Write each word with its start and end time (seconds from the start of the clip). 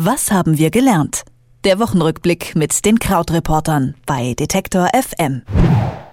Was 0.00 0.30
haben 0.30 0.58
wir 0.58 0.70
gelernt? 0.70 1.24
Der 1.64 1.80
Wochenrückblick 1.80 2.54
mit 2.54 2.84
den 2.84 3.00
Krautreportern 3.00 3.96
bei 4.06 4.34
Detektor 4.34 4.88
FM. 4.94 5.42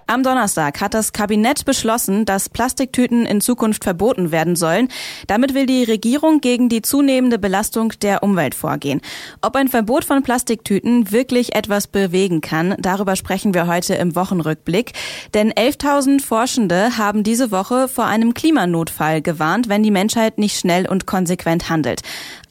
Am 0.08 0.22
Donnerstag 0.22 0.82
hat 0.82 0.94
das 0.94 1.14
Kabinett 1.14 1.66
beschlossen, 1.66 2.26
dass 2.26 2.50
Plastiktüten 2.50 3.26
in 3.26 3.42
Zukunft 3.42 3.84
verboten 3.84 4.32
werden 4.32 4.56
sollen. 4.56 4.88
Damit 5.26 5.56
will 5.56 5.66
die 5.66 5.84
Regierung 5.84 6.42
gegen 6.42 6.70
die 6.70 6.84
zunehmende 6.84 7.40
Belastung 7.40 7.92
der 8.04 8.22
Umwelt 8.22 8.54
vorgehen. 8.54 9.02
Ob 9.42 9.56
ein 9.56 9.68
Verbot 9.68 10.06
von 10.06 10.22
Plastiktüten 10.22 11.12
wirklich 11.12 11.56
etwas 11.56 11.88
bewegen 11.88 12.42
kann, 12.42 12.76
darüber 12.80 13.16
sprechen 13.16 13.56
wir 13.56 13.66
heute 13.66 13.96
im 13.96 14.16
Wochenrückblick. 14.16 14.94
Denn 15.34 15.52
11.000 15.52 16.24
Forschende 16.24 17.00
haben 17.00 17.24
diese 17.24 17.50
Woche 17.50 17.88
vor 17.88 18.06
einem 18.06 18.36
Klimanotfall 18.36 19.24
gewarnt, 19.24 19.70
wenn 19.70 19.82
die 19.82 19.92
Menschheit 19.92 20.38
nicht 20.38 20.60
schnell 20.60 20.88
und 20.88 21.08
konsequent 21.08 21.70
handelt. 21.70 22.02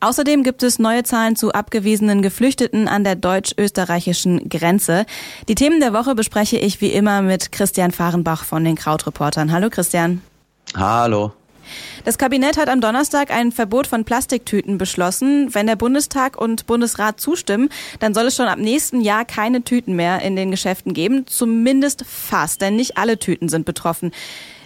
Außerdem 0.05 0.43
gibt 0.43 0.63
es 0.63 0.79
neue 0.79 1.03
Zahlen 1.03 1.35
zu 1.35 1.53
abgewiesenen 1.53 2.21
Geflüchteten 2.21 2.89
an 2.89 3.05
der 3.05 3.17
deutsch-österreichischen 3.17 4.51
Grenze. 4.51 5.07
Die 5.49 5.55
Themen 5.55 5.81
der 5.81 5.95
Woche 5.95 6.15
bespreche 6.15 6.59
ich 6.59 6.83
wie 6.83 6.93
immer 6.93 7.23
mit 7.23 7.53
Christian 7.53 7.91
Fahrenbach 7.91 8.45
von 8.45 8.63
den 8.65 8.75
Krautreportern. 8.75 9.51
Hallo 9.51 9.71
Christian. 9.71 10.21
Hallo. 10.77 11.33
Das 12.05 12.19
Kabinett 12.19 12.59
hat 12.59 12.69
am 12.69 12.83
Donnerstag 12.83 13.31
ein 13.31 13.51
Verbot 13.51 13.87
von 13.87 14.05
Plastiktüten 14.05 14.77
beschlossen. 14.77 15.55
Wenn 15.55 15.67
der 15.67 15.77
Bundestag 15.77 16.39
und 16.39 16.67
Bundesrat 16.67 17.19
zustimmen, 17.19 17.71
dann 17.99 18.13
soll 18.13 18.27
es 18.27 18.37
schon 18.37 18.49
ab 18.49 18.59
nächsten 18.59 19.01
Jahr 19.01 19.25
keine 19.25 19.65
Tüten 19.65 19.97
mehr 19.97 20.21
in 20.21 20.37
den 20.37 20.51
Geschäften 20.51 20.93
geben. 20.93 21.27
Zumindest 21.27 22.05
fast, 22.07 22.61
denn 22.61 22.77
nicht 22.77 22.99
alle 22.99 23.19
Tüten 23.19 23.49
sind 23.49 23.65
betroffen. 23.65 24.13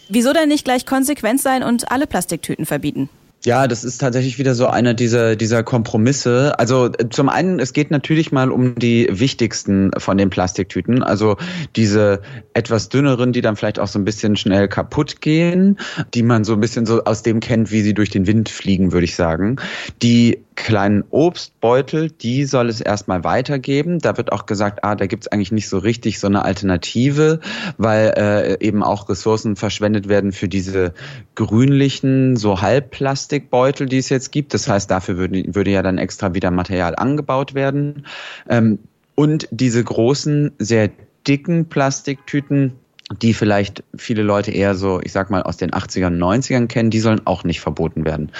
Wieso 0.08 0.32
denn 0.32 0.48
nicht 0.48 0.64
gleich 0.64 0.84
konsequent 0.84 1.40
sein 1.40 1.62
und 1.62 1.92
alle 1.92 2.08
Plastiktüten 2.08 2.66
verbieten? 2.66 3.08
Ja, 3.48 3.66
das 3.66 3.82
ist 3.82 3.96
tatsächlich 3.96 4.38
wieder 4.38 4.54
so 4.54 4.66
einer 4.66 4.92
dieser, 4.92 5.34
dieser 5.34 5.62
Kompromisse. 5.62 6.58
Also 6.58 6.92
äh, 6.92 7.08
zum 7.08 7.30
einen, 7.30 7.60
es 7.60 7.72
geht 7.72 7.90
natürlich 7.90 8.30
mal 8.30 8.50
um 8.50 8.74
die 8.74 9.08
wichtigsten 9.10 9.90
von 9.96 10.18
den 10.18 10.28
Plastiktüten. 10.28 11.02
Also 11.02 11.38
diese 11.74 12.20
etwas 12.52 12.90
dünneren, 12.90 13.32
die 13.32 13.40
dann 13.40 13.56
vielleicht 13.56 13.78
auch 13.78 13.86
so 13.86 13.98
ein 13.98 14.04
bisschen 14.04 14.36
schnell 14.36 14.68
kaputt 14.68 15.22
gehen, 15.22 15.78
die 16.12 16.22
man 16.22 16.44
so 16.44 16.52
ein 16.52 16.60
bisschen 16.60 16.84
so 16.84 17.04
aus 17.04 17.22
dem 17.22 17.40
kennt, 17.40 17.70
wie 17.70 17.80
sie 17.80 17.94
durch 17.94 18.10
den 18.10 18.26
Wind 18.26 18.50
fliegen, 18.50 18.92
würde 18.92 19.06
ich 19.06 19.16
sagen. 19.16 19.56
Die 20.02 20.44
kleinen 20.58 21.04
Obstbeutel, 21.10 22.10
die 22.10 22.44
soll 22.44 22.68
es 22.68 22.80
erstmal 22.80 23.22
weitergeben. 23.22 24.00
Da 24.00 24.16
wird 24.16 24.32
auch 24.32 24.44
gesagt, 24.44 24.82
ah, 24.82 24.96
da 24.96 25.06
gibt's 25.06 25.28
eigentlich 25.28 25.52
nicht 25.52 25.68
so 25.68 25.78
richtig 25.78 26.18
so 26.18 26.26
eine 26.26 26.44
Alternative, 26.44 27.38
weil 27.76 28.12
äh, 28.16 28.64
eben 28.64 28.82
auch 28.82 29.08
Ressourcen 29.08 29.54
verschwendet 29.54 30.08
werden 30.08 30.32
für 30.32 30.48
diese 30.48 30.94
grünlichen, 31.36 32.34
so 32.36 32.60
Halbplastikbeutel, 32.60 33.86
die 33.86 33.98
es 33.98 34.08
jetzt 34.08 34.32
gibt. 34.32 34.52
Das 34.52 34.68
heißt, 34.68 34.90
dafür 34.90 35.16
würde, 35.16 35.44
würde 35.54 35.70
ja 35.70 35.82
dann 35.82 35.96
extra 35.96 36.34
wieder 36.34 36.50
Material 36.50 36.96
angebaut 36.96 37.54
werden. 37.54 38.04
Ähm, 38.48 38.80
und 39.14 39.46
diese 39.52 39.82
großen, 39.82 40.50
sehr 40.58 40.90
dicken 41.28 41.68
Plastiktüten, 41.68 42.72
die 43.16 43.32
vielleicht 43.32 43.84
viele 43.96 44.22
Leute 44.22 44.50
eher 44.50 44.74
so, 44.74 45.00
ich 45.02 45.12
sag 45.12 45.30
mal, 45.30 45.42
aus 45.42 45.56
den 45.56 45.70
80ern, 45.70 46.18
90ern 46.18 46.66
kennen, 46.66 46.90
die 46.90 47.00
sollen 47.00 47.22
auch 47.24 47.42
nicht 47.42 47.60
verboten 47.60 48.04
werden. 48.04 48.30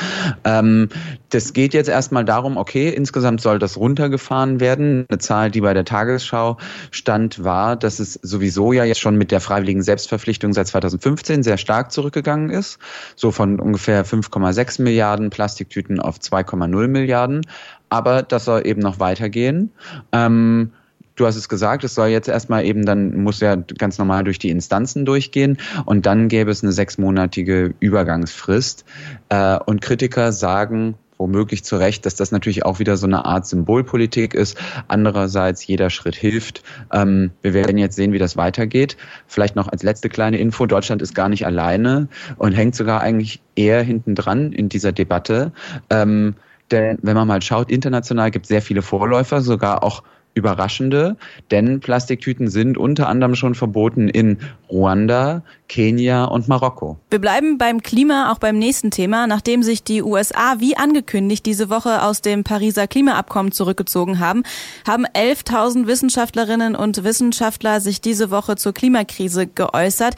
Ähm, 0.44 0.90
das 1.30 1.54
geht 1.54 1.72
jetzt 1.72 1.88
erstmal 1.88 2.24
darum, 2.24 2.58
okay, 2.58 2.90
insgesamt 2.90 3.40
soll 3.40 3.58
das 3.58 3.78
runtergefahren 3.78 4.60
werden. 4.60 5.06
Eine 5.08 5.18
Zahl, 5.18 5.50
die 5.50 5.62
bei 5.62 5.72
der 5.72 5.86
Tagesschau 5.86 6.58
stand, 6.90 7.42
war, 7.42 7.76
dass 7.76 7.98
es 7.98 8.14
sowieso 8.14 8.72
ja 8.72 8.84
jetzt 8.84 9.00
schon 9.00 9.16
mit 9.16 9.30
der 9.30 9.40
freiwilligen 9.40 9.82
Selbstverpflichtung 9.82 10.52
seit 10.52 10.66
2015 10.66 11.42
sehr 11.42 11.56
stark 11.56 11.90
zurückgegangen 11.90 12.50
ist. 12.50 12.78
So 13.16 13.30
von 13.30 13.60
ungefähr 13.60 14.04
5,6 14.04 14.82
Milliarden 14.82 15.30
Plastiktüten 15.30 15.98
auf 15.98 16.18
2,0 16.18 16.88
Milliarden. 16.88 17.40
Aber 17.88 18.22
das 18.22 18.44
soll 18.44 18.66
eben 18.66 18.82
noch 18.82 19.00
weitergehen. 19.00 19.72
Ähm, 20.12 20.72
du 21.18 21.26
hast 21.26 21.36
es 21.36 21.48
gesagt, 21.48 21.84
es 21.84 21.94
soll 21.94 22.08
jetzt 22.08 22.28
erstmal 22.28 22.64
eben 22.64 22.84
dann, 22.84 23.22
muss 23.22 23.40
ja 23.40 23.56
ganz 23.56 23.98
normal 23.98 24.24
durch 24.24 24.38
die 24.38 24.50
Instanzen 24.50 25.04
durchgehen 25.04 25.58
und 25.84 26.06
dann 26.06 26.28
gäbe 26.28 26.50
es 26.50 26.62
eine 26.62 26.72
sechsmonatige 26.72 27.74
Übergangsfrist. 27.80 28.84
Äh, 29.28 29.58
und 29.66 29.80
Kritiker 29.80 30.32
sagen, 30.32 30.94
womöglich 31.18 31.64
zu 31.64 31.76
Recht, 31.76 32.06
dass 32.06 32.14
das 32.14 32.30
natürlich 32.30 32.64
auch 32.64 32.78
wieder 32.78 32.96
so 32.96 33.06
eine 33.06 33.24
Art 33.24 33.46
Symbolpolitik 33.46 34.34
ist. 34.34 34.56
Andererseits, 34.86 35.66
jeder 35.66 35.90
Schritt 35.90 36.14
hilft. 36.14 36.62
Ähm, 36.92 37.32
wir 37.42 37.54
werden 37.54 37.76
jetzt 37.76 37.96
sehen, 37.96 38.12
wie 38.12 38.18
das 38.18 38.36
weitergeht. 38.36 38.96
Vielleicht 39.26 39.56
noch 39.56 39.68
als 39.68 39.82
letzte 39.82 40.08
kleine 40.08 40.38
Info, 40.38 40.66
Deutschland 40.66 41.02
ist 41.02 41.14
gar 41.14 41.28
nicht 41.28 41.44
alleine 41.44 42.08
und 42.36 42.52
hängt 42.52 42.74
sogar 42.74 43.00
eigentlich 43.00 43.40
eher 43.56 43.82
hinten 43.82 44.14
dran 44.14 44.52
in 44.52 44.68
dieser 44.68 44.92
Debatte. 44.92 45.52
Ähm, 45.90 46.36
denn 46.70 46.98
wenn 47.02 47.16
man 47.16 47.26
mal 47.26 47.42
schaut, 47.42 47.70
international 47.70 48.30
gibt 48.30 48.44
es 48.44 48.48
sehr 48.48 48.62
viele 48.62 48.82
Vorläufer, 48.82 49.40
sogar 49.40 49.82
auch 49.82 50.02
überraschende, 50.38 51.16
denn 51.50 51.80
Plastiktüten 51.80 52.48
sind 52.48 52.78
unter 52.78 53.08
anderem 53.08 53.34
schon 53.34 53.54
verboten 53.54 54.08
in 54.08 54.38
Ruanda, 54.70 55.42
Kenia 55.68 56.24
und 56.24 56.48
Marokko. 56.48 56.98
Wir 57.10 57.18
bleiben 57.18 57.58
beim 57.58 57.82
Klima 57.82 58.32
auch 58.32 58.38
beim 58.38 58.58
nächsten 58.58 58.90
Thema. 58.90 59.26
Nachdem 59.26 59.62
sich 59.62 59.82
die 59.82 60.02
USA 60.02 60.56
wie 60.58 60.76
angekündigt 60.76 61.44
diese 61.44 61.68
Woche 61.68 62.02
aus 62.02 62.22
dem 62.22 62.44
Pariser 62.44 62.86
Klimaabkommen 62.86 63.52
zurückgezogen 63.52 64.18
haben, 64.18 64.42
haben 64.86 65.04
11.000 65.06 65.86
Wissenschaftlerinnen 65.86 66.74
und 66.74 67.04
Wissenschaftler 67.04 67.80
sich 67.80 68.00
diese 68.00 68.30
Woche 68.30 68.56
zur 68.56 68.72
Klimakrise 68.72 69.46
geäußert. 69.46 70.14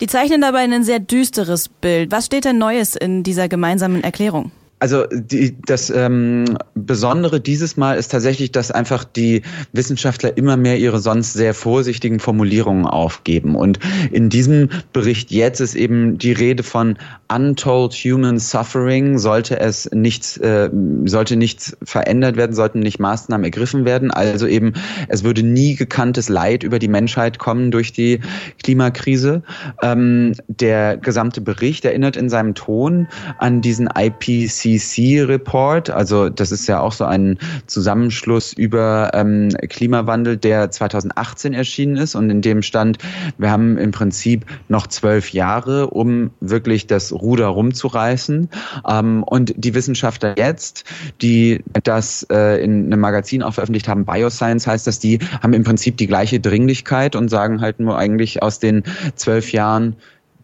Die 0.00 0.06
zeichnen 0.06 0.40
dabei 0.40 0.60
ein 0.60 0.84
sehr 0.84 1.00
düsteres 1.00 1.68
Bild. 1.68 2.12
Was 2.12 2.26
steht 2.26 2.44
denn 2.44 2.58
Neues 2.58 2.94
in 2.94 3.24
dieser 3.24 3.48
gemeinsamen 3.48 4.04
Erklärung? 4.04 4.52
Also 4.80 5.04
die, 5.10 5.56
das 5.66 5.90
ähm, 5.90 6.56
Besondere 6.74 7.40
dieses 7.40 7.76
Mal 7.76 7.98
ist 7.98 8.12
tatsächlich, 8.12 8.52
dass 8.52 8.70
einfach 8.70 9.04
die 9.04 9.42
Wissenschaftler 9.72 10.36
immer 10.36 10.56
mehr 10.56 10.78
ihre 10.78 11.00
sonst 11.00 11.32
sehr 11.32 11.52
vorsichtigen 11.54 12.20
Formulierungen 12.20 12.86
aufgeben. 12.86 13.56
Und 13.56 13.80
in 14.12 14.28
diesem 14.28 14.68
Bericht 14.92 15.30
jetzt 15.32 15.60
ist 15.60 15.74
eben 15.74 16.18
die 16.18 16.32
Rede 16.32 16.62
von 16.62 16.96
untold 17.32 17.92
human 17.94 18.38
suffering. 18.38 19.18
Sollte 19.18 19.58
es 19.58 19.90
nichts, 19.92 20.36
äh, 20.36 20.70
sollte 21.04 21.36
nichts 21.36 21.76
verändert 21.82 22.36
werden, 22.36 22.54
sollten 22.54 22.78
nicht 22.78 23.00
Maßnahmen 23.00 23.44
ergriffen 23.44 23.84
werden. 23.84 24.10
Also 24.12 24.46
eben, 24.46 24.74
es 25.08 25.24
würde 25.24 25.42
nie 25.42 25.74
gekanntes 25.74 26.28
Leid 26.28 26.62
über 26.62 26.78
die 26.78 26.88
Menschheit 26.88 27.38
kommen 27.38 27.70
durch 27.72 27.92
die 27.92 28.20
Klimakrise. 28.62 29.42
Ähm, 29.82 30.34
der 30.46 30.96
gesamte 30.96 31.40
Bericht 31.40 31.84
erinnert 31.84 32.16
in 32.16 32.28
seinem 32.28 32.54
Ton 32.54 33.08
an 33.38 33.60
diesen 33.60 33.88
IPCC 33.94 34.67
IPCC-Report. 34.76 35.90
Also 35.90 36.28
das 36.28 36.52
ist 36.52 36.66
ja 36.66 36.80
auch 36.80 36.92
so 36.92 37.04
ein 37.04 37.38
Zusammenschluss 37.66 38.52
über 38.52 39.10
ähm, 39.14 39.48
Klimawandel, 39.68 40.36
der 40.36 40.70
2018 40.70 41.54
erschienen 41.54 41.96
ist 41.96 42.14
und 42.14 42.30
in 42.30 42.42
dem 42.42 42.62
stand, 42.62 42.98
wir 43.38 43.50
haben 43.50 43.78
im 43.78 43.90
Prinzip 43.90 44.44
noch 44.68 44.86
zwölf 44.86 45.32
Jahre, 45.32 45.88
um 45.88 46.30
wirklich 46.40 46.86
das 46.86 47.12
Ruder 47.12 47.46
rumzureißen. 47.46 48.48
Ähm, 48.88 49.22
und 49.22 49.54
die 49.56 49.74
Wissenschaftler 49.74 50.34
jetzt, 50.36 50.84
die 51.22 51.62
das 51.84 52.26
äh, 52.30 52.62
in 52.62 52.86
einem 52.86 53.00
Magazin 53.00 53.42
auch 53.42 53.54
veröffentlicht 53.54 53.88
haben, 53.88 54.04
Bioscience 54.04 54.66
heißt 54.66 54.86
das, 54.86 54.98
die 54.98 55.18
haben 55.42 55.52
im 55.52 55.64
Prinzip 55.64 55.96
die 55.96 56.06
gleiche 56.06 56.40
Dringlichkeit 56.40 57.16
und 57.16 57.28
sagen 57.28 57.60
halt 57.60 57.80
nur 57.80 57.98
eigentlich 57.98 58.42
aus 58.42 58.58
den 58.58 58.82
zwölf 59.14 59.52
Jahren 59.52 59.96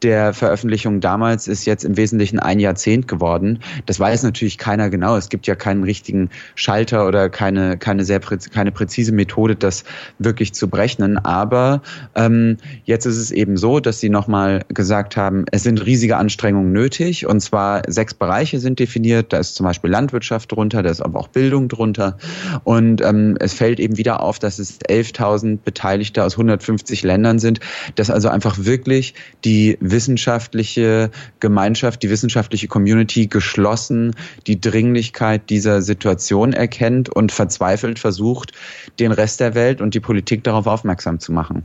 der 0.03 0.35
Veröffentlichung 0.35 1.01
damals 1.01 1.49
ist 1.49 1.65
jetzt 1.65 1.85
im 1.85 1.97
Wesentlichen 1.97 2.39
ein 2.39 2.61
Jahrzehnt 2.61 3.09
geworden. 3.09 3.61
Das 3.87 3.99
weiß 3.99 4.23
natürlich 4.23 4.59
keiner 4.59 4.91
genau. 4.91 5.17
Es 5.17 5.29
gibt 5.29 5.47
ja 5.47 5.55
keinen 5.55 5.85
richtigen 5.85 6.31
Schalter 6.55 7.07
oder 7.07 7.31
keine, 7.31 7.79
keine 7.79 8.05
sehr 8.05 8.21
keine 8.21 8.73
präzise 8.73 9.13
Methode, 9.13 9.57
das 9.57 9.85
wirklich 10.19 10.53
zu 10.53 10.69
berechnen. 10.69 11.19
Aber 11.19 11.83
ähm, 12.15 12.59
jetzt 12.85 13.07
ist 13.07 13.17
es 13.17 13.31
eben 13.31 13.57
so, 13.57 13.81
dass 13.81 14.01
sie 14.01 14.09
nochmal 14.09 14.65
gesagt 14.69 15.17
haben, 15.17 15.45
es 15.53 15.63
sind 15.63 15.85
riesige 15.85 16.17
Anstrengungen 16.17 16.73
nötig. 16.73 17.27
Und 17.27 17.41
zwar 17.41 17.83
sechs 17.87 18.15
Bereiche 18.15 18.61
sind 18.61 18.79
definiert. 18.79 19.33
Da 19.33 19.39
ist 19.39 19.55
zum 19.55 19.65
Beispiel 19.65 19.91
Landwirtschaft 19.91 20.53
drunter, 20.53 20.83
da 20.83 20.91
ist 20.91 21.01
aber 21.01 21.21
auch 21.21 21.29
Bildung 21.29 21.69
drunter. 21.69 22.19
Und 22.65 23.01
ähm, 23.03 23.37
es 23.41 23.55
fällt 23.55 23.81
eben 23.81 23.97
wieder 23.97 24.21
auf, 24.21 24.39
dass 24.39 24.59
es 24.59 24.81
11.000 24.81 25.59
Beteiligte 25.65 26.25
aus 26.25 26.35
150 26.35 27.03
Ländern 27.03 27.39
sind, 27.39 27.61
dass 27.95 28.11
also 28.11 28.29
einfach 28.29 28.57
wirklich 28.59 29.15
die 29.45 29.79
wissenschaftliche 29.95 31.11
Gemeinschaft, 31.39 32.03
die 32.03 32.11
wissenschaftliche 32.11 32.67
Community 32.67 33.29
geschlossen 33.29 34.15
die 34.49 34.61
Dringlichkeit 34.61 35.49
dieser 35.51 35.83
Situation 35.83 36.53
erkennt 36.53 37.09
und 37.09 37.31
verzweifelt 37.31 38.01
versucht, 38.01 38.53
den 38.99 39.13
Rest 39.13 39.39
der 39.39 39.55
Welt 39.55 39.81
und 39.81 39.95
die 39.95 40.01
Politik 40.01 40.43
darauf 40.43 40.67
aufmerksam 40.67 41.21
zu 41.21 41.33
machen. 41.33 41.65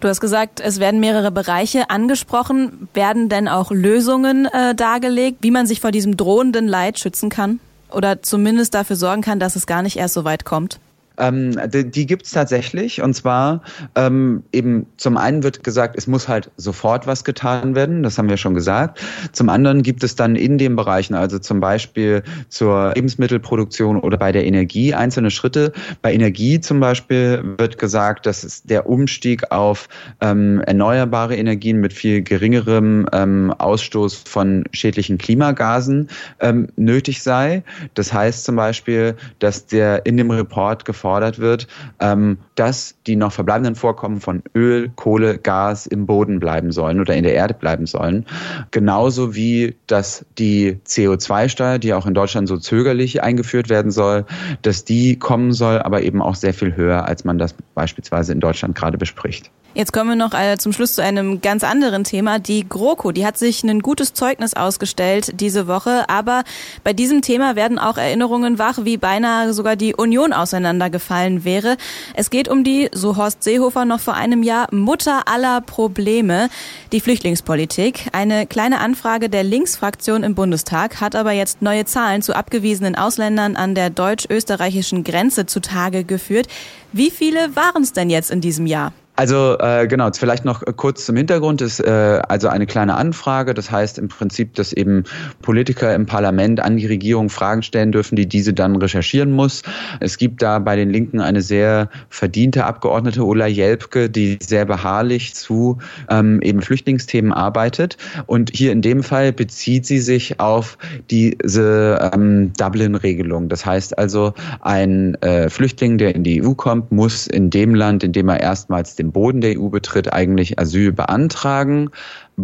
Du 0.00 0.08
hast 0.08 0.20
gesagt, 0.20 0.60
es 0.60 0.78
werden 0.78 1.00
mehrere 1.00 1.30
Bereiche 1.30 1.88
angesprochen. 1.88 2.88
Werden 2.92 3.30
denn 3.30 3.48
auch 3.48 3.70
Lösungen 3.70 4.46
äh, 4.46 4.74
dargelegt, 4.74 5.38
wie 5.40 5.50
man 5.50 5.66
sich 5.66 5.80
vor 5.80 5.90
diesem 5.90 6.18
drohenden 6.18 6.68
Leid 6.68 6.98
schützen 6.98 7.30
kann? 7.30 7.60
Oder 7.90 8.22
zumindest 8.22 8.74
dafür 8.74 8.96
sorgen 8.96 9.22
kann, 9.22 9.40
dass 9.40 9.56
es 9.56 9.66
gar 9.66 9.82
nicht 9.82 9.96
erst 9.96 10.14
so 10.14 10.24
weit 10.24 10.44
kommt? 10.44 10.80
Ähm, 11.20 11.56
die, 11.70 11.90
die 11.90 12.06
gibt 12.06 12.26
es 12.26 12.32
tatsächlich. 12.32 13.02
Und 13.02 13.14
zwar 13.14 13.62
ähm, 13.94 14.42
eben 14.52 14.86
zum 14.96 15.16
einen 15.16 15.42
wird 15.42 15.62
gesagt, 15.62 15.96
es 15.96 16.06
muss 16.06 16.28
halt 16.28 16.50
sofort 16.56 17.06
was 17.06 17.24
getan 17.24 17.74
werden. 17.74 18.02
Das 18.02 18.18
haben 18.18 18.28
wir 18.28 18.36
schon 18.36 18.54
gesagt. 18.54 19.00
Zum 19.32 19.48
anderen 19.48 19.82
gibt 19.82 20.02
es 20.02 20.16
dann 20.16 20.34
in 20.34 20.58
den 20.58 20.76
Bereichen, 20.76 21.14
also 21.14 21.38
zum 21.38 21.60
Beispiel 21.60 22.22
zur 22.48 22.92
Lebensmittelproduktion 22.94 24.00
oder 24.00 24.16
bei 24.16 24.32
der 24.32 24.46
Energie 24.46 24.94
einzelne 24.94 25.30
Schritte. 25.30 25.72
Bei 26.02 26.12
Energie 26.12 26.60
zum 26.60 26.80
Beispiel 26.80 27.42
wird 27.58 27.78
gesagt, 27.78 28.26
dass 28.26 28.62
der 28.62 28.88
Umstieg 28.88 29.52
auf 29.52 29.88
ähm, 30.20 30.60
erneuerbare 30.62 31.36
Energien 31.36 31.80
mit 31.80 31.92
viel 31.92 32.22
geringerem 32.22 33.06
ähm, 33.12 33.52
Ausstoß 33.58 34.24
von 34.26 34.64
schädlichen 34.72 35.18
Klimagasen 35.18 36.08
ähm, 36.40 36.68
nötig 36.76 37.22
sei. 37.22 37.62
Das 37.94 38.12
heißt 38.12 38.44
zum 38.44 38.56
Beispiel, 38.56 39.14
dass 39.38 39.66
der 39.66 40.06
in 40.06 40.16
dem 40.16 40.30
Report 40.30 40.84
gefordert 40.84 41.09
wird, 41.38 41.66
ähm, 42.00 42.38
dass 42.54 42.94
die 43.06 43.16
noch 43.16 43.32
verbleibenden 43.32 43.74
Vorkommen 43.74 44.20
von 44.20 44.42
Öl, 44.54 44.90
Kohle, 44.94 45.38
Gas 45.38 45.86
im 45.86 46.06
Boden 46.06 46.40
bleiben 46.40 46.72
sollen 46.72 47.00
oder 47.00 47.14
in 47.14 47.24
der 47.24 47.34
Erde 47.34 47.54
bleiben 47.54 47.86
sollen. 47.86 48.26
Genauso 48.70 49.34
wie, 49.34 49.76
dass 49.86 50.24
die 50.38 50.78
CO2-Steuer, 50.86 51.78
die 51.78 51.94
auch 51.94 52.06
in 52.06 52.14
Deutschland 52.14 52.48
so 52.48 52.56
zögerlich 52.56 53.22
eingeführt 53.22 53.68
werden 53.68 53.90
soll, 53.90 54.24
dass 54.62 54.84
die 54.84 55.18
kommen 55.18 55.52
soll, 55.52 55.80
aber 55.80 56.02
eben 56.02 56.22
auch 56.22 56.34
sehr 56.34 56.54
viel 56.54 56.76
höher, 56.76 57.06
als 57.06 57.24
man 57.24 57.38
das 57.38 57.54
beispielsweise 57.74 58.32
in 58.32 58.40
Deutschland 58.40 58.74
gerade 58.74 58.98
bespricht. 58.98 59.50
Jetzt 59.72 59.92
kommen 59.92 60.10
wir 60.10 60.16
noch 60.16 60.34
äh, 60.34 60.58
zum 60.58 60.72
Schluss 60.72 60.94
zu 60.94 61.02
einem 61.02 61.40
ganz 61.42 61.62
anderen 61.62 62.02
Thema. 62.02 62.40
Die 62.40 62.68
GroKo, 62.68 63.12
die 63.12 63.24
hat 63.24 63.38
sich 63.38 63.62
ein 63.62 63.78
gutes 63.78 64.14
Zeugnis 64.14 64.54
ausgestellt 64.54 65.40
diese 65.40 65.68
Woche, 65.68 66.08
aber 66.08 66.42
bei 66.82 66.92
diesem 66.92 67.22
Thema 67.22 67.54
werden 67.54 67.78
auch 67.78 67.96
Erinnerungen 67.96 68.58
wach, 68.58 68.80
wie 68.82 68.96
beinahe 68.96 69.52
sogar 69.52 69.76
die 69.76 69.94
Union 69.94 70.32
auseinandergefallen 70.32 71.44
wäre. 71.44 71.76
Es 72.14 72.30
geht 72.30 72.48
um 72.48 72.64
die, 72.64 72.88
so 72.92 73.16
Horst 73.16 73.44
Seehofer 73.44 73.84
noch 73.84 74.00
vor 74.00 74.14
einem 74.14 74.42
Jahr, 74.42 74.66
Mutter 74.74 75.28
aller 75.28 75.60
Probleme, 75.60 76.48
die 76.90 77.00
Flüchtlingspolitik. 77.00 78.08
Eine 78.10 78.48
kleine 78.48 78.80
Anfrage 78.80 79.28
der 79.28 79.44
Linksfraktion 79.44 80.24
im 80.24 80.34
Bundestag 80.34 81.00
hat 81.00 81.14
aber 81.14 81.30
jetzt 81.30 81.62
neue 81.62 81.84
Zahlen 81.84 82.22
zu 82.22 82.34
abgewiesenen 82.34 82.96
Ausländern 82.96 83.54
an 83.54 83.76
der 83.76 83.90
deutsch-österreichischen 83.90 85.04
Grenze 85.04 85.46
zutage 85.46 86.02
geführt. 86.02 86.48
Wie 86.92 87.12
viele 87.12 87.54
waren 87.54 87.84
es 87.84 87.92
denn 87.92 88.10
jetzt 88.10 88.32
in 88.32 88.40
diesem 88.40 88.66
Jahr? 88.66 88.92
Also 89.20 89.58
äh, 89.58 89.86
genau, 89.86 90.08
vielleicht 90.14 90.46
noch 90.46 90.62
kurz 90.76 91.04
zum 91.04 91.14
Hintergrund 91.14 91.60
ist 91.60 91.78
äh, 91.78 92.22
also 92.26 92.48
eine 92.48 92.64
kleine 92.64 92.94
Anfrage. 92.94 93.52
Das 93.52 93.70
heißt 93.70 93.98
im 93.98 94.08
Prinzip, 94.08 94.54
dass 94.54 94.72
eben 94.72 95.04
Politiker 95.42 95.94
im 95.94 96.06
Parlament 96.06 96.60
an 96.60 96.78
die 96.78 96.86
Regierung 96.86 97.28
Fragen 97.28 97.62
stellen 97.62 97.92
dürfen, 97.92 98.16
die 98.16 98.26
diese 98.26 98.54
dann 98.54 98.76
recherchieren 98.76 99.30
muss. 99.32 99.62
Es 100.00 100.16
gibt 100.16 100.40
da 100.40 100.58
bei 100.58 100.74
den 100.74 100.88
Linken 100.88 101.20
eine 101.20 101.42
sehr 101.42 101.90
verdiente 102.08 102.64
Abgeordnete, 102.64 103.22
Ulla 103.22 103.46
Jelpke, 103.46 104.08
die 104.08 104.38
sehr 104.40 104.64
beharrlich 104.64 105.34
zu 105.34 105.76
ähm, 106.08 106.40
eben 106.40 106.62
Flüchtlingsthemen 106.62 107.34
arbeitet. 107.34 107.98
Und 108.24 108.52
hier 108.54 108.72
in 108.72 108.80
dem 108.80 109.02
Fall 109.02 109.34
bezieht 109.34 109.84
sie 109.84 109.98
sich 109.98 110.40
auf 110.40 110.78
diese 111.10 112.10
ähm, 112.14 112.54
Dublin-Regelung. 112.56 113.50
Das 113.50 113.66
heißt 113.66 113.98
also, 113.98 114.32
ein 114.62 115.14
äh, 115.16 115.50
Flüchtling, 115.50 115.98
der 115.98 116.14
in 116.14 116.24
die 116.24 116.42
EU 116.42 116.54
kommt, 116.54 116.90
muss 116.90 117.26
in 117.26 117.50
dem 117.50 117.74
Land, 117.74 118.02
in 118.02 118.12
dem 118.12 118.30
er 118.30 118.40
erstmals 118.40 118.96
den 118.96 119.09
Boden 119.10 119.40
der 119.40 119.58
EU 119.58 119.68
betritt, 119.68 120.12
eigentlich 120.12 120.58
Asyl 120.58 120.92
beantragen 120.92 121.90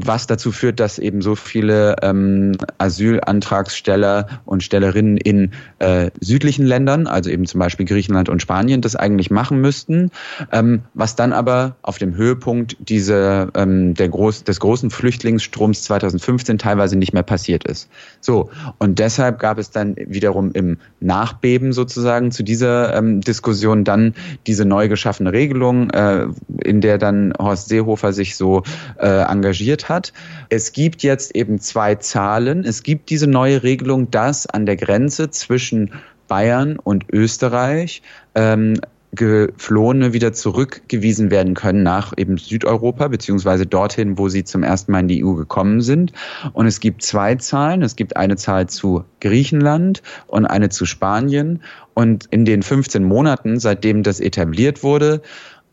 was 0.04 0.26
dazu 0.26 0.52
führt, 0.52 0.80
dass 0.80 0.98
eben 0.98 1.22
so 1.22 1.34
viele 1.34 1.96
ähm, 2.02 2.52
Asylantragsteller 2.78 4.26
und 4.44 4.62
Stellerinnen 4.62 5.16
in 5.16 5.52
äh, 5.78 6.10
südlichen 6.20 6.66
Ländern, 6.66 7.06
also 7.06 7.30
eben 7.30 7.46
zum 7.46 7.60
Beispiel 7.60 7.86
Griechenland 7.86 8.28
und 8.28 8.42
Spanien, 8.42 8.80
das 8.80 8.96
eigentlich 8.96 9.30
machen 9.30 9.60
müssten, 9.60 10.10
ähm, 10.52 10.82
was 10.94 11.16
dann 11.16 11.32
aber 11.32 11.76
auf 11.82 11.98
dem 11.98 12.14
Höhepunkt 12.14 12.76
diese, 12.80 13.48
ähm, 13.54 13.94
der 13.94 14.08
Groß, 14.08 14.44
des 14.44 14.60
großen 14.60 14.90
Flüchtlingsstroms 14.90 15.84
2015 15.84 16.58
teilweise 16.58 16.96
nicht 16.96 17.12
mehr 17.12 17.22
passiert 17.22 17.64
ist. 17.64 17.88
So, 18.20 18.50
und 18.78 18.98
deshalb 18.98 19.38
gab 19.38 19.58
es 19.58 19.70
dann 19.70 19.96
wiederum 19.96 20.52
im 20.52 20.78
Nachbeben 21.00 21.72
sozusagen 21.72 22.30
zu 22.30 22.42
dieser 22.42 22.94
ähm, 22.94 23.20
Diskussion 23.20 23.84
dann 23.84 24.14
diese 24.46 24.64
neu 24.64 24.88
geschaffene 24.88 25.32
Regelung, 25.32 25.90
äh, 25.90 26.26
in 26.64 26.80
der 26.80 26.98
dann 26.98 27.32
Horst 27.38 27.68
Seehofer 27.68 28.12
sich 28.12 28.36
so 28.36 28.62
äh, 28.98 29.22
engagiert 29.22 29.85
hat. 29.88 30.12
Es 30.48 30.72
gibt 30.72 31.02
jetzt 31.02 31.34
eben 31.34 31.58
zwei 31.58 31.96
Zahlen. 31.96 32.64
Es 32.64 32.82
gibt 32.82 33.10
diese 33.10 33.26
neue 33.26 33.62
Regelung, 33.62 34.10
dass 34.10 34.46
an 34.46 34.66
der 34.66 34.76
Grenze 34.76 35.30
zwischen 35.30 35.92
Bayern 36.28 36.78
und 36.78 37.04
Österreich 37.12 38.02
ähm, 38.34 38.80
Geflohene 39.16 40.12
wieder 40.12 40.32
zurückgewiesen 40.32 41.30
werden 41.30 41.54
können 41.54 41.82
nach 41.82 42.12
eben 42.16 42.38
Südeuropa, 42.38 43.08
beziehungsweise 43.08 43.66
dorthin, 43.66 44.18
wo 44.18 44.28
sie 44.28 44.44
zum 44.44 44.62
ersten 44.62 44.92
Mal 44.92 45.00
in 45.00 45.08
die 45.08 45.24
EU 45.24 45.32
gekommen 45.32 45.80
sind. 45.80 46.12
Und 46.52 46.66
es 46.66 46.80
gibt 46.80 47.02
zwei 47.02 47.34
Zahlen. 47.36 47.82
Es 47.82 47.96
gibt 47.96 48.16
eine 48.16 48.36
Zahl 48.36 48.68
zu 48.68 49.04
Griechenland 49.20 50.02
und 50.26 50.44
eine 50.44 50.68
zu 50.68 50.86
Spanien. 50.86 51.62
Und 51.94 52.26
in 52.26 52.44
den 52.44 52.62
15 52.62 53.04
Monaten, 53.04 53.58
seitdem 53.58 54.02
das 54.02 54.20
etabliert 54.20 54.82
wurde, 54.82 55.22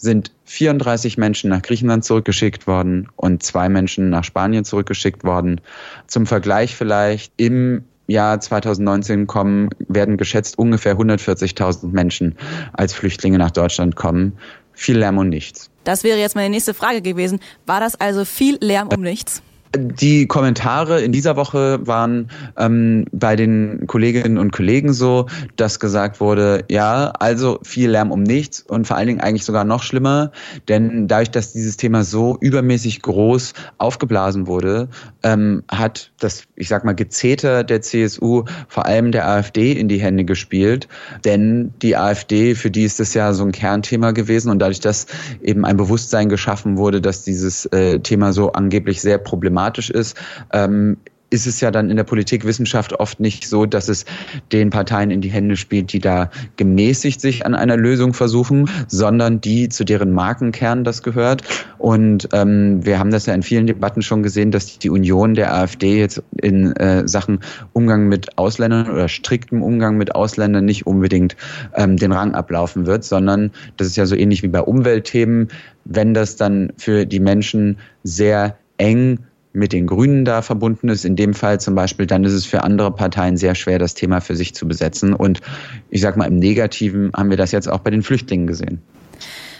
sind 0.03 0.31
34 0.45 1.17
Menschen 1.17 1.49
nach 1.49 1.61
Griechenland 1.61 2.03
zurückgeschickt 2.03 2.67
worden 2.67 3.07
und 3.15 3.41
zwei 3.41 3.69
Menschen 3.69 4.09
nach 4.09 4.25
Spanien 4.25 4.65
zurückgeschickt 4.65 5.23
worden. 5.23 5.61
Zum 6.07 6.25
Vergleich 6.25 6.75
vielleicht 6.75 7.31
im 7.37 7.85
Jahr 8.05 8.39
2019 8.41 9.27
kommen, 9.27 9.69
werden 9.87 10.17
geschätzt 10.17 10.59
ungefähr 10.59 10.97
140.000 10.97 11.87
Menschen 11.87 12.35
als 12.73 12.93
Flüchtlinge 12.93 13.37
nach 13.37 13.51
Deutschland 13.51 13.95
kommen. 13.95 14.33
Viel 14.73 14.97
Lärm 14.97 15.17
und 15.17 15.29
nichts. 15.29 15.69
Das 15.85 16.03
wäre 16.03 16.19
jetzt 16.19 16.35
meine 16.35 16.49
nächste 16.49 16.73
Frage 16.73 17.01
gewesen. 17.01 17.39
War 17.65 17.79
das 17.79 17.99
also 17.99 18.25
viel 18.25 18.57
Lärm 18.59 18.89
um 18.89 19.01
nichts? 19.01 19.41
Die 19.75 20.27
Kommentare 20.27 21.01
in 21.01 21.11
dieser 21.11 21.35
Woche 21.35 21.79
waren 21.87 22.29
ähm, 22.57 23.05
bei 23.11 23.35
den 23.35 23.87
Kolleginnen 23.87 24.37
und 24.37 24.51
Kollegen 24.51 24.93
so, 24.93 25.25
dass 25.55 25.79
gesagt 25.79 26.19
wurde, 26.19 26.63
ja, 26.69 27.11
also 27.17 27.57
viel 27.63 27.89
Lärm 27.89 28.11
um 28.11 28.21
nichts 28.21 28.61
und 28.61 28.85
vor 28.85 28.97
allen 28.97 29.07
Dingen 29.07 29.19
eigentlich 29.19 29.45
sogar 29.45 29.63
noch 29.63 29.81
schlimmer, 29.81 30.31
denn 30.67 31.07
dadurch, 31.07 31.31
dass 31.31 31.53
dieses 31.53 31.75
Thema 31.75 32.03
so 32.03 32.37
übermäßig 32.39 33.01
groß 33.01 33.53
aufgeblasen 33.79 34.45
wurde, 34.45 34.89
ähm, 35.23 35.63
hat 35.71 36.11
das, 36.19 36.43
ich 36.55 36.67
sag 36.67 36.85
mal, 36.85 36.93
Gezeter 36.93 37.63
der 37.63 37.81
CSU 37.81 38.43
vor 38.67 38.85
allem 38.85 39.11
der 39.11 39.27
AfD 39.27 39.71
in 39.71 39.87
die 39.87 39.99
Hände 39.99 40.23
gespielt, 40.23 40.87
denn 41.25 41.73
die 41.81 41.97
AfD, 41.97 42.53
für 42.53 42.69
die 42.69 42.83
ist 42.83 42.99
das 42.99 43.15
ja 43.15 43.33
so 43.33 43.43
ein 43.43 43.51
Kernthema 43.51 44.11
gewesen 44.11 44.51
und 44.51 44.59
dadurch, 44.59 44.81
dass 44.81 45.07
eben 45.41 45.65
ein 45.65 45.77
Bewusstsein 45.77 46.29
geschaffen 46.29 46.77
wurde, 46.77 47.01
dass 47.01 47.23
dieses 47.23 47.65
äh, 47.67 47.99
Thema 48.01 48.33
so 48.33 48.51
angeblich 48.51 49.01
sehr 49.01 49.17
problematisch 49.17 49.62
problematisch 49.63 49.89
ist, 49.89 50.17
ähm, 50.51 50.97
ist 51.29 51.47
es 51.47 51.61
ja 51.61 51.71
dann 51.71 51.89
in 51.89 51.97
der 51.97 52.03
Politikwissenschaft 52.03 52.93
oft 52.99 53.19
nicht 53.19 53.49
so, 53.49 53.65
dass 53.65 53.89
es 53.89 54.05
den 54.51 54.69
Parteien 54.69 55.09
in 55.09 55.19
die 55.19 55.31
Hände 55.31 55.57
spielt, 55.57 55.91
die 55.91 55.97
da 55.97 56.29
gemäßigt 56.57 57.19
sich 57.19 57.43
an 57.43 57.55
einer 57.55 57.75
Lösung 57.75 58.13
versuchen, 58.13 58.69
sondern 58.87 59.41
die, 59.41 59.67
zu 59.67 59.83
deren 59.83 60.11
Markenkern 60.11 60.83
das 60.83 61.01
gehört. 61.01 61.41
Und 61.79 62.29
ähm, 62.33 62.85
wir 62.85 62.99
haben 62.99 63.09
das 63.09 63.25
ja 63.25 63.33
in 63.33 63.41
vielen 63.41 63.65
Debatten 63.65 64.03
schon 64.03 64.21
gesehen, 64.21 64.51
dass 64.51 64.77
die 64.77 64.91
Union 64.91 65.33
der 65.33 65.55
AfD 65.55 65.97
jetzt 65.97 66.21
in 66.39 66.71
äh, 66.75 67.07
Sachen 67.07 67.39
Umgang 67.71 68.07
mit 68.07 68.37
Ausländern 68.37 68.87
oder 68.91 69.07
striktem 69.07 69.63
Umgang 69.63 69.97
mit 69.97 70.13
Ausländern 70.13 70.65
nicht 70.65 70.85
unbedingt 70.85 71.35
ähm, 71.73 71.97
den 71.97 72.11
Rang 72.11 72.35
ablaufen 72.35 72.85
wird, 72.85 73.03
sondern 73.05 73.49
das 73.77 73.87
ist 73.87 73.95
ja 73.95 74.05
so 74.05 74.15
ähnlich 74.15 74.43
wie 74.43 74.49
bei 74.49 74.61
Umweltthemen, 74.61 75.47
wenn 75.83 76.13
das 76.13 76.35
dann 76.35 76.73
für 76.77 77.07
die 77.07 77.19
Menschen 77.19 77.79
sehr 78.03 78.55
eng 78.77 79.17
mit 79.53 79.71
den 79.71 79.87
Grünen 79.87 80.25
da 80.25 80.41
verbunden 80.41 80.89
ist, 80.89 81.05
in 81.05 81.15
dem 81.15 81.33
Fall 81.33 81.59
zum 81.59 81.75
Beispiel, 81.75 82.07
dann 82.07 82.23
ist 82.23 82.33
es 82.33 82.45
für 82.45 82.63
andere 82.63 82.91
Parteien 82.91 83.37
sehr 83.37 83.55
schwer, 83.55 83.79
das 83.79 83.93
Thema 83.93 84.19
für 84.19 84.35
sich 84.35 84.53
zu 84.55 84.67
besetzen. 84.67 85.13
Und 85.13 85.41
ich 85.89 86.01
sage 86.01 86.17
mal, 86.17 86.25
im 86.25 86.39
Negativen 86.39 87.11
haben 87.15 87.29
wir 87.29 87.37
das 87.37 87.51
jetzt 87.51 87.69
auch 87.69 87.79
bei 87.79 87.91
den 87.91 88.03
Flüchtlingen 88.03 88.47
gesehen. 88.47 88.81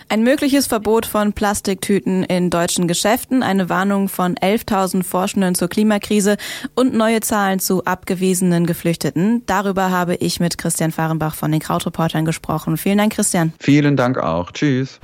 Ein 0.10 0.24
mögliches 0.24 0.68
Verbot 0.68 1.06
von 1.06 1.34
Plastiktüten 1.34 2.24
in 2.24 2.50
deutschen 2.50 2.88
Geschäften, 2.88 3.42
eine 3.42 3.70
Warnung 3.70 4.10
von 4.10 4.36
11.000 4.36 5.04
Forschenden 5.04 5.56
zur 5.56 5.70
Klimakrise 5.70 6.38
und 6.76 6.94
neue 6.94 7.22
Zahlen 7.22 7.60
zu 7.60 7.86
abgewiesenen 7.86 8.66
Geflüchteten. 8.66 9.44
Darüber 9.46 9.92
habe 9.92 10.16
ich 10.16 10.40
mit 10.40 10.58
Christian 10.58 10.92
Fahrenbach 10.92 11.36
von 11.36 11.52
den 11.52 11.62
Krautreportern 11.62 12.26
gesprochen. 12.26 12.78
Vielen 12.78 12.98
Dank, 12.98 13.14
Christian. 13.14 13.54
Vielen 13.60 13.96
Dank 13.96 14.18
auch. 14.18 14.52
Tschüss. 14.52 15.00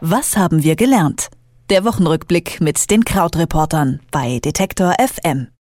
Was 0.00 0.36
haben 0.36 0.62
wir 0.62 0.76
gelernt? 0.76 1.28
Der 1.68 1.84
Wochenrückblick 1.84 2.60
mit 2.60 2.92
den 2.92 3.04
Krautreportern 3.04 3.98
bei 4.12 4.38
Detektor 4.38 4.94
FM. 5.00 5.48